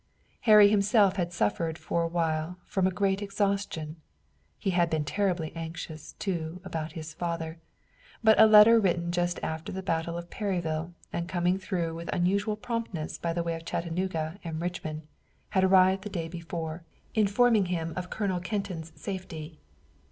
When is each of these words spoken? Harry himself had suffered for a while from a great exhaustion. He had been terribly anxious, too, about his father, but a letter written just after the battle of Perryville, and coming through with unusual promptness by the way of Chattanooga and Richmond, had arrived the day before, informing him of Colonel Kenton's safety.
Harry 0.49 0.67
himself 0.67 1.17
had 1.17 1.31
suffered 1.31 1.77
for 1.77 2.01
a 2.01 2.07
while 2.07 2.57
from 2.65 2.87
a 2.87 2.91
great 2.91 3.21
exhaustion. 3.21 3.97
He 4.57 4.71
had 4.71 4.89
been 4.89 5.05
terribly 5.05 5.55
anxious, 5.55 6.13
too, 6.13 6.59
about 6.65 6.93
his 6.93 7.13
father, 7.13 7.59
but 8.23 8.39
a 8.41 8.47
letter 8.47 8.79
written 8.79 9.11
just 9.11 9.39
after 9.43 9.71
the 9.71 9.83
battle 9.83 10.17
of 10.17 10.31
Perryville, 10.31 10.95
and 11.13 11.27
coming 11.29 11.59
through 11.59 11.93
with 11.93 12.11
unusual 12.11 12.55
promptness 12.55 13.19
by 13.19 13.31
the 13.31 13.43
way 13.43 13.53
of 13.53 13.63
Chattanooga 13.63 14.39
and 14.43 14.59
Richmond, 14.59 15.03
had 15.49 15.63
arrived 15.63 16.01
the 16.01 16.09
day 16.09 16.27
before, 16.27 16.83
informing 17.13 17.65
him 17.67 17.93
of 17.95 18.09
Colonel 18.09 18.39
Kenton's 18.39 18.91
safety. 18.99 19.59